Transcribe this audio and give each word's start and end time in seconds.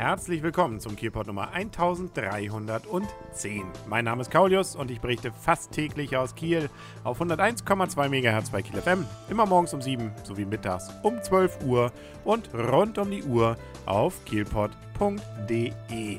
herzlich 0.00 0.42
willkommen 0.42 0.80
zum 0.80 0.96
Kielpot 0.96 1.26
Nummer 1.26 1.52
1310. 1.52 3.64
Mein 3.86 4.06
Name 4.06 4.22
ist 4.22 4.30
Kaulius 4.30 4.74
und 4.74 4.90
ich 4.90 4.98
berichte 4.98 5.30
fast 5.30 5.72
täglich 5.72 6.16
aus 6.16 6.34
Kiel 6.34 6.70
auf 7.04 7.20
101,2 7.20 8.08
MHz 8.08 8.48
bei 8.48 8.62
Kiel 8.62 8.80
FM, 8.80 9.04
immer 9.28 9.44
morgens 9.44 9.74
um 9.74 9.82
7 9.82 10.10
sowie 10.22 10.46
mittags 10.46 10.88
um 11.02 11.22
12 11.22 11.64
Uhr 11.66 11.92
und 12.24 12.48
rund 12.54 12.96
um 12.96 13.10
die 13.10 13.22
Uhr 13.24 13.58
auf 13.84 14.24
kielpot.de. 14.24 16.18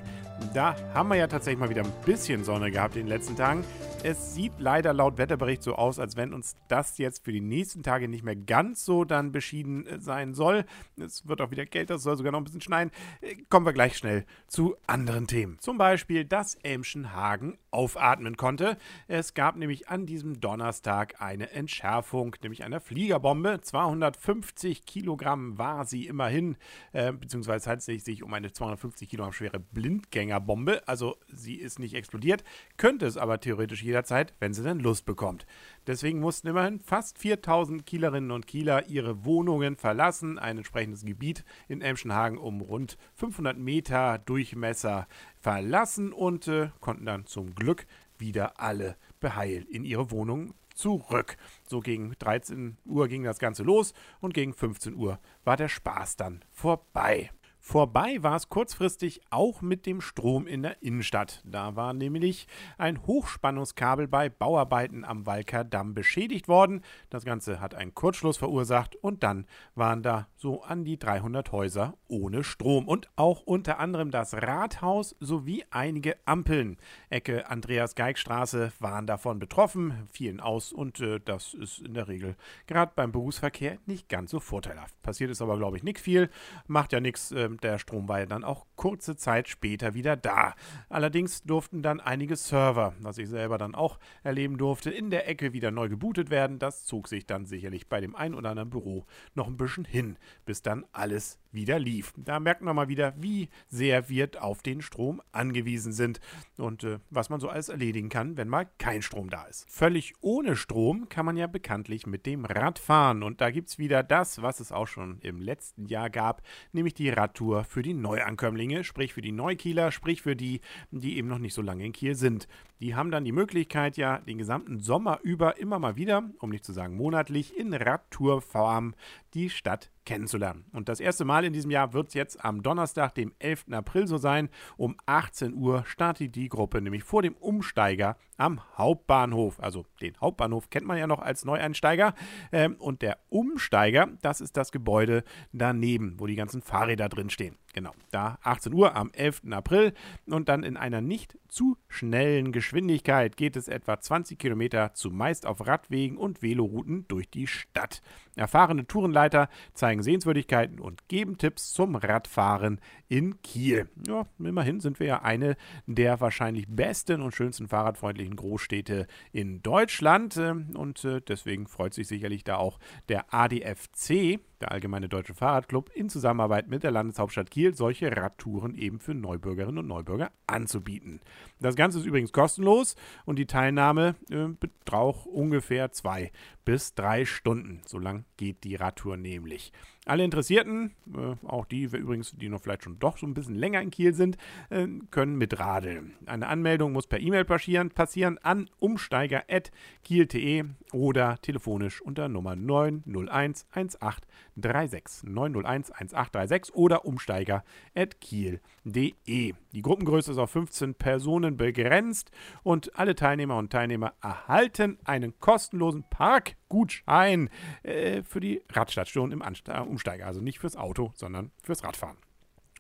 Da 0.54 0.76
haben 0.94 1.10
wir 1.10 1.16
ja 1.16 1.26
tatsächlich 1.26 1.60
mal 1.60 1.72
wieder 1.72 1.84
ein 1.84 1.94
bisschen 2.06 2.44
Sonne 2.44 2.70
gehabt 2.70 2.96
in 2.96 3.08
den 3.08 3.10
letzten 3.10 3.36
Tagen. 3.36 3.64
Es 4.04 4.34
sieht 4.34 4.54
leider 4.58 4.94
laut 4.94 5.20
Wetterbericht 5.20 5.62
so 5.62 5.76
aus, 5.76 6.00
als 6.00 6.16
wenn 6.16 6.34
uns 6.34 6.56
das 6.68 6.98
jetzt 6.98 7.24
für 7.24 7.32
die 7.32 7.40
nächsten 7.40 7.84
Tage 7.84 8.08
nicht 8.08 8.24
mehr 8.24 8.36
ganz 8.36 8.84
so 8.84 9.06
dann 9.06 9.32
beschieden 9.32 9.86
äh, 9.86 10.00
sein 10.00 10.34
soll. 10.34 10.66
Es 10.98 11.28
wird 11.28 11.40
auch 11.40 11.52
wieder 11.52 11.68
kälter, 11.68 11.96
es 11.96 12.04
soll 12.04 12.18
sogar 12.18 12.32
noch 12.32 12.40
ein 12.40 12.44
bisschen 12.44 12.62
schneien. 12.62 12.90
Äh, 13.22 13.36
kommen 13.50 13.64
wir 13.64 13.74
gleich 13.74 13.96
schnell 13.96 14.26
zu 14.48 14.76
anderen 14.88 15.28
Themen. 15.28 15.60
Zum 15.60 15.78
Beispiel, 15.78 16.26
dass 16.26 16.56
Elmschenhagen 16.56 17.60
aufatmen 17.70 18.38
konnte. 18.38 18.76
Es 19.08 19.36
gab 19.36 19.56
nämlich 19.56 19.88
an 19.88 20.08
diesem 20.08 20.40
Donnerstag 20.40 21.22
eine 21.22 21.52
Entschärfung, 21.52 22.36
nämlich 22.42 22.64
einer 22.64 22.80
Fliegerbombe. 22.80 23.62
250 23.62 24.84
Kilogramm 24.88 25.60
war 25.60 25.86
sie 25.86 26.08
immerhin, 26.08 26.58
äh, 26.92 27.14
beziehungsweise 27.14 27.70
handelt 27.70 28.00
es 28.00 28.06
sich 28.06 28.24
um 28.24 28.34
eine 28.34 28.52
250 28.52 29.10
Kilogramm 29.10 29.34
schwere 29.34 29.60
Blindgängerbombe. 29.60 30.88
Also 30.88 31.18
sie 31.28 31.56
ist 31.56 31.78
nicht 31.78 31.94
explodiert, 31.94 32.44
könnte 32.78 33.06
es 33.06 33.16
aber 33.16 33.40
theoretisch 33.40 33.84
jederzeit, 33.92 34.34
wenn 34.40 34.54
sie 34.54 34.64
denn 34.64 34.80
Lust 34.80 35.06
bekommt. 35.06 35.46
Deswegen 35.88 36.20
mussten 36.20 36.48
immerhin 36.48 36.80
fast 36.80 37.18
4000 37.20 37.86
Kielerinnen 37.86 38.32
und 38.32 38.48
Kieler 38.48 38.88
ihre 38.88 39.26
Wohnungen 39.26 39.76
verlassen. 39.76 40.40
Ein 40.40 40.58
entsprechendes 40.58 41.06
Gebiet 41.06 41.44
in 41.68 41.82
Emschenhagen 41.82 42.38
um 42.38 42.62
rund 42.62 42.98
500 43.16 43.58
Meter 43.58 44.18
Durchmesser 44.18 45.08
verlassen 45.40 46.14
und 46.14 46.48
äh, 46.48 46.70
konnten 46.80 47.06
dann 47.06 47.26
zum 47.26 47.54
Glück 47.54 47.86
wieder 48.18 48.60
alle 48.60 48.96
beheilt 49.20 49.68
in 49.68 49.84
ihre 49.84 50.12
Wohnungen 50.12 50.54
zurück. 50.74 51.38
So 51.68 51.80
gegen 51.80 52.14
13 52.18 52.78
Uhr 52.86 53.08
ging 53.08 53.24
das 53.24 53.40
Ganze 53.40 53.64
los 53.64 53.94
und 54.20 54.34
gegen 54.34 54.54
15 54.54 54.96
Uhr 54.96 55.20
war 55.44 55.58
der 55.58 55.70
Spaß 55.70 56.16
dann 56.16 56.44
vorbei. 56.52 57.32
Vorbei 57.64 58.18
war 58.24 58.36
es 58.36 58.50
kurzfristig 58.50 59.22
auch 59.30 59.62
mit 59.62 59.86
dem 59.86 60.02
Strom 60.02 60.48
in 60.48 60.64
der 60.64 60.82
Innenstadt. 60.82 61.44
Da 61.46 61.76
war 61.76 61.94
nämlich 61.94 62.48
ein 62.80 63.06
Hochspannungskabel 63.06 64.08
bei 64.08 64.30
Bauarbeiten 64.30 65.06
am 65.06 65.28
Walker 65.28 65.64
Damm 65.64 65.94
beschädigt 65.94 66.48
worden. 66.48 66.82
Das 67.12 67.24
Ganze 67.24 67.62
hat 67.62 67.76
einen 67.76 67.94
Kurzschluss 67.94 68.38
verursacht 68.38 68.96
und 68.96 69.22
dann 69.22 69.46
waren 69.76 70.02
da 70.02 70.28
so 70.38 70.64
an 70.64 70.84
die 70.84 70.98
300 70.98 71.52
Häuser 71.52 71.94
ohne 72.08 72.44
Strom. 72.44 72.88
Und 72.88 73.10
auch 73.16 73.42
unter 73.42 73.78
anderem 73.78 74.10
das 74.10 74.34
Rathaus 74.34 75.16
sowie 75.20 75.64
einige 75.70 76.18
Ampeln. 76.26 76.78
Ecke 77.12 77.48
Andreas-Geig-Straße 77.48 78.74
waren 78.80 79.06
davon 79.06 79.38
betroffen, 79.38 80.10
fielen 80.12 80.40
aus 80.40 80.74
und 80.74 81.00
äh, 81.00 81.20
das 81.24 81.54
ist 81.54 81.80
in 81.80 81.94
der 81.94 82.08
Regel 82.08 82.36
gerade 82.66 82.92
beim 82.96 83.12
Berufsverkehr 83.12 83.78
nicht 83.86 84.10
ganz 84.10 84.32
so 84.32 84.40
vorteilhaft. 84.40 85.00
Passiert 85.04 85.30
ist 85.30 85.44
aber, 85.44 85.58
glaube 85.58 85.78
ich, 85.78 85.84
nicht 85.84 86.00
viel. 86.00 86.32
Macht 86.66 86.92
ja 86.92 87.00
nichts. 87.00 87.32
Äh, 87.32 87.51
der 87.60 87.78
Strom 87.80 88.08
war 88.08 88.20
ja 88.20 88.26
dann 88.26 88.44
auch 88.44 88.66
kurze 88.76 89.16
Zeit 89.16 89.48
später 89.48 89.94
wieder 89.94 90.16
da. 90.16 90.56
Allerdings 90.90 91.44
durften 91.44 91.82
dann 91.82 92.00
einige 92.00 92.36
Server, 92.36 92.94
was 93.00 93.18
ich 93.18 93.30
selber 93.30 93.58
dann 93.58 93.76
auch 93.76 94.00
erleben 94.24 94.58
durfte, 94.58 94.90
in 94.90 95.10
der 95.10 95.28
Ecke 95.28 95.54
wieder 95.54 95.72
neu 95.72 95.90
gebootet 95.90 96.30
werden. 96.30 96.60
Das 96.60 96.86
zog 96.86 97.08
sich 97.08 97.26
dann 97.26 97.46
sicherlich 97.46 97.88
bei 97.88 98.02
dem 98.02 98.16
ein 98.16 98.34
oder 98.34 98.52
anderen 98.52 98.70
Büro 98.70 99.06
noch 99.36 99.48
ein 99.48 99.58
bisschen 99.58 99.86
hin, 99.86 100.18
bis 100.46 100.62
dann 100.62 100.86
alles 100.92 101.40
wieder 101.52 101.80
lief. 101.80 102.14
Da 102.18 102.40
merkt 102.40 102.62
man 102.62 102.76
mal 102.76 102.88
wieder, 102.88 103.14
wie 103.18 103.50
sehr 103.68 104.10
wir 104.10 104.30
auf 104.40 104.62
den 104.62 104.82
Strom 104.82 105.22
angewiesen 105.32 105.92
sind 105.92 106.20
und 106.58 106.84
äh, 106.84 107.00
was 107.10 107.30
man 107.30 107.40
so 107.40 107.50
alles 107.50 107.70
erledigen 107.70 108.10
kann, 108.10 108.38
wenn 108.38 108.48
mal 108.48 108.68
kein 108.78 109.02
Strom 109.02 109.30
da 109.30 109.44
ist. 109.46 109.70
Völlig 109.70 110.14
ohne 110.22 110.56
Strom 110.56 111.10
kann 111.10 111.26
man 111.26 111.38
ja 111.38 111.48
bekanntlich 111.48 112.06
mit 112.06 112.26
dem 112.26 112.46
Rad 112.46 112.80
fahren 112.80 113.24
und 113.24 113.42
da 113.42 113.52
gibt 113.52 113.70
es 113.70 113.78
wieder 113.78 114.04
das, 114.04 114.42
was 114.42 114.60
es 114.60 114.72
auch 114.72 114.88
schon 114.88 115.20
im 115.22 115.42
letzten 115.42 115.86
Jahr 115.86 116.10
gab, 116.10 116.42
nämlich 116.72 116.94
die 116.94 117.10
Radtour 117.10 117.64
für 117.64 117.82
die 117.82 117.94
Neuankömmlinge, 117.94 118.84
sprich 118.84 119.14
für 119.14 119.22
die 119.22 119.32
Neukieler, 119.32 119.92
sprich 119.92 120.22
für 120.22 120.36
die, 120.36 120.62
die 120.92 121.18
eben 121.18 121.28
noch 121.28 121.40
nicht 121.40 121.54
so 121.54 121.62
lange 121.62 121.86
in 121.86 121.94
Kiel 121.94 122.16
sind. 122.16 122.48
Die 122.80 122.96
haben 122.96 123.12
dann 123.12 123.26
die 123.26 123.32
Möglichkeit 123.32 123.96
ja 123.98 124.18
den 124.20 124.40
gesamten 124.40 124.80
Sommer 124.80 125.20
über 125.22 125.58
immer 125.58 125.78
mal 125.78 125.96
wieder, 125.98 126.24
um 126.40 126.50
nicht 126.50 126.66
zu 126.66 126.74
sagen 126.74 126.96
monatlich, 126.96 127.56
in 127.56 127.74
Radtourform 127.74 128.96
die 129.34 129.50
Stadt 129.50 129.92
kennenzulernen. 130.06 130.66
Und 130.74 130.90
das 130.90 131.00
erste 131.00 131.26
Mal 131.26 131.46
in 131.46 131.54
diesem 131.54 131.72
Jahr 131.72 131.94
wird 131.94 132.10
es 132.10 132.14
jetzt 132.14 132.44
am 132.44 132.64
Donnerstag, 132.64 133.14
dem 133.16 133.34
11. 133.40 133.66
April 133.72 134.08
so 134.08 134.18
sein. 134.18 134.50
Um 134.78 134.96
18 135.06 135.54
Uhr 135.54 135.84
startet 135.86 136.36
die 136.36 136.50
Gruppe 136.50 136.82
nämlich 136.82 137.04
vor 137.04 137.22
dem 137.22 137.36
Umsteiger 137.36 138.18
am 138.38 138.62
Hauptbahnhof. 138.78 139.60
Also 139.60 139.86
den 140.02 140.18
Hauptbahnhof 140.20 140.70
kennt 140.70 140.88
man 140.88 140.98
ja 140.98 141.08
noch 141.08 141.20
als 141.20 141.46
Neueinsteiger. 141.46 142.14
Ähm, 142.52 142.76
und 142.76 143.02
der 143.02 143.20
Umsteiger, 143.30 144.08
das 144.22 144.42
ist 144.42 144.58
das 144.58 144.72
Gebäude 144.72 145.24
daneben, 145.52 146.20
wo 146.20 146.28
die 146.28 146.36
ganzen 146.36 146.62
Fahrräder 146.62 147.10
drin 147.10 147.30
stehen. 147.30 147.58
Genau, 147.74 147.94
da 148.12 148.38
18 148.44 148.74
Uhr 148.74 148.96
am 148.96 149.12
11. 149.14 149.44
April 149.52 149.94
und 150.26 150.50
dann 150.50 150.64
in 150.64 150.76
einer 150.76 151.02
nicht 151.02 151.38
zu 151.48 151.78
schnellen 151.88 152.52
Geschwindigkeit 152.52 153.38
geht 153.38 153.56
es 153.56 153.68
etwa 153.68 154.00
20 154.00 154.40
Kilometer 154.40 154.94
zumeist 154.94 155.46
auf 155.46 155.66
Radwegen 155.66 156.18
und 156.18 156.42
Velorouten 156.42 157.06
durch 157.08 157.30
die 157.30 157.48
Stadt. 157.48 158.02
Erfahrene 158.36 158.88
Tourenleiter 158.88 159.50
zeigen 159.74 160.04
Sehenswürdigkeiten 160.04 160.80
und 160.80 161.08
geben 161.10 161.38
Tipps 161.38 161.74
zum 161.74 161.96
Radfahren 161.96 162.80
in 163.10 163.42
Kiel. 163.42 163.90
Ja, 164.08 164.26
immerhin 164.40 164.80
sind 164.80 165.00
wir 165.00 165.08
ja 165.08 165.22
eine 165.22 165.58
der 165.86 166.22
wahrscheinlich 166.22 166.66
besten 166.70 167.22
und 167.22 167.36
schönsten 167.36 167.68
fahrradfreundlichen 167.68 168.38
Großstädte 168.38 169.08
in 169.32 169.62
Deutschland 169.62 170.38
ähm, 170.38 170.70
und 170.76 171.04
äh, 171.04 171.22
deswegen 171.22 171.68
freut 171.68 171.94
sich 171.94 172.08
sicherlich 172.08 172.44
da 172.44 172.56
auch 172.56 172.80
der 173.10 173.34
ADFC, 173.34 174.40
der 174.62 174.72
Allgemeine 174.72 175.10
Deutsche 175.10 175.34
Fahrradclub, 175.34 175.92
in 175.94 176.08
Zusammenarbeit 176.10 176.70
mit 176.70 176.84
der 176.84 176.92
Landeshauptstadt 176.92 177.52
Kiel 177.52 177.61
solche 177.70 178.16
Radtouren 178.16 178.76
eben 178.76 179.00
für 179.00 179.14
Neubürgerinnen 179.14 179.80
und 179.80 179.88
Neubürger 179.88 180.32
anzubieten. 180.48 181.22
Das 181.60 181.76
Ganze 181.76 182.00
ist 182.00 182.06
übrigens 182.06 182.32
kostenlos 182.32 182.96
und 183.26 183.38
die 183.38 183.46
Teilnahme 183.46 184.16
äh, 184.30 184.48
braucht 184.86 185.28
ungefähr 185.28 185.92
zwei 185.92 186.32
bis 186.66 186.94
drei 186.94 187.26
Stunden. 187.26 187.82
So 187.86 187.98
lang 187.98 188.26
geht 188.38 188.64
die 188.64 188.76
Radtour 188.76 189.18
nämlich. 189.18 189.72
Alle 190.06 190.24
Interessierten, 190.24 190.96
äh, 191.16 191.36
auch 191.46 191.66
die 191.66 191.84
übrigens, 191.84 192.32
die 192.32 192.50
noch 192.50 192.62
vielleicht 192.62 192.84
schon 192.84 192.98
doch 192.98 193.18
so 193.18 193.28
ein 193.28 193.36
bisschen 193.36 193.56
länger 193.56 193.82
in 193.82 193.92
Kiel 193.92 194.14
sind, 194.14 194.38
äh, 194.70 194.88
können 195.12 195.38
mitradeln. 195.38 196.16
Eine 196.26 196.48
Anmeldung 196.48 196.92
muss 196.92 197.06
per 197.08 197.20
E-Mail 197.20 197.46
passieren, 197.46 197.92
passieren 197.92 198.40
an 198.40 198.68
umsteiger.kiel.de 198.80 200.66
oder 200.92 201.38
telefonisch 201.42 202.02
unter 202.02 202.30
Nummer 202.30 202.56
901 202.56 203.68
1836 203.72 205.30
901 205.30 205.92
1836 205.92 206.76
oder 206.76 207.06
umsteiger.kiel.de. 207.52 209.54
Die 209.74 209.82
Gruppengröße 209.82 210.32
ist 210.32 210.38
auf 210.38 210.52
15 210.52 210.96
Personen 210.96 211.58
begrenzt 211.58 212.32
und 212.64 212.98
alle 212.98 213.16
Teilnehmer 213.16 213.58
und 213.58 213.72
Teilnehmer 213.72 214.14
erhalten 214.22 214.98
einen 215.04 215.40
kostenlosen 215.40 216.04
Parkgutschein 216.10 217.50
äh, 217.84 218.24
für 218.24 218.40
die 218.40 218.62
Radstation 218.70 219.32
im 219.32 219.42
Ansteiger 219.42 219.88
Umsteiger. 219.88 220.26
Also 220.26 220.42
nicht 220.42 220.60
fürs 220.60 220.76
Auto, 220.76 221.12
sondern 221.16 221.52
fürs 221.64 221.84
Radfahren. 221.84 222.18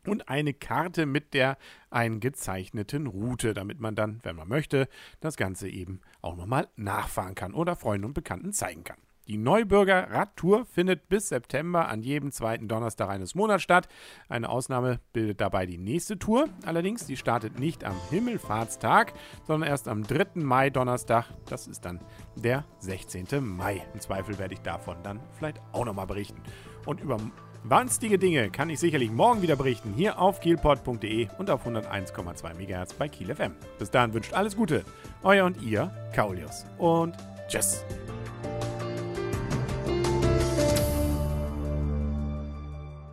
Und 0.05 0.29
eine 0.29 0.55
Karte 0.55 1.05
mit 1.05 1.35
der 1.35 1.57
eingezeichneten 1.91 3.05
Route, 3.05 3.53
damit 3.53 3.79
man 3.79 3.93
dann, 3.93 4.19
wenn 4.23 4.35
man 4.35 4.47
möchte, 4.47 4.87
das 5.19 5.37
Ganze 5.37 5.69
eben 5.69 6.01
auch 6.21 6.35
nochmal 6.35 6.69
nachfahren 6.75 7.35
kann 7.35 7.53
oder 7.53 7.75
Freunden 7.75 8.05
und 8.05 8.13
Bekannten 8.13 8.51
zeigen 8.51 8.83
kann. 8.83 8.97
Die 9.27 9.37
Neubürger 9.37 10.09
Radtour 10.11 10.65
findet 10.65 11.07
bis 11.07 11.29
September 11.29 11.87
an 11.87 12.01
jedem 12.01 12.31
zweiten 12.31 12.67
Donnerstag 12.67 13.09
eines 13.09 13.35
Monats 13.35 13.63
statt. 13.63 13.87
Eine 14.29 14.49
Ausnahme 14.49 14.99
bildet 15.13 15.41
dabei 15.41 15.65
die 15.65 15.77
nächste 15.77 16.17
Tour. 16.17 16.49
Allerdings, 16.65 17.05
die 17.05 17.17
startet 17.17 17.59
nicht 17.59 17.83
am 17.83 17.95
Himmelfahrtstag, 18.09 19.13
sondern 19.45 19.69
erst 19.69 19.87
am 19.87 20.03
3. 20.03 20.41
Mai 20.41 20.69
Donnerstag. 20.69 21.25
Das 21.47 21.67
ist 21.67 21.85
dann 21.85 21.99
der 22.35 22.65
16. 22.79 23.27
Mai. 23.41 23.85
Im 23.93 23.99
Zweifel 23.99 24.39
werde 24.39 24.55
ich 24.55 24.61
davon 24.61 24.97
dann 25.03 25.19
vielleicht 25.37 25.61
auch 25.71 25.85
nochmal 25.85 26.07
berichten. 26.07 26.41
Und 26.85 26.99
über 26.99 27.17
wanstige 27.63 28.17
Dinge 28.17 28.49
kann 28.49 28.69
ich 28.69 28.79
sicherlich 28.79 29.11
morgen 29.11 29.41
wieder 29.41 29.55
berichten, 29.55 29.93
hier 29.95 30.19
auf 30.19 30.39
kielport.de 30.39 31.27
und 31.37 31.49
auf 31.49 31.65
101,2 31.65 32.55
MHz 32.55 32.93
bei 32.93 33.07
Kiel 33.07 33.33
FM. 33.33 33.55
Bis 33.77 33.91
dahin 33.91 34.13
wünscht 34.13 34.33
alles 34.33 34.55
Gute, 34.55 34.83
euer 35.23 35.45
und 35.45 35.61
ihr, 35.61 35.91
Kaulius. 36.15 36.65
Und 36.79 37.15
tschüss. 37.47 37.85